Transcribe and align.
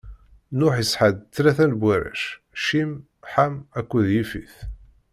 Nuḥ 0.57 0.75
isɛa-d 0.83 1.17
tlata 1.33 1.65
n 1.71 1.79
warrac: 1.81 2.21
Cim, 2.63 2.91
Ḥam 3.31 3.55
akked 3.79 4.05
Yifit. 4.13 4.55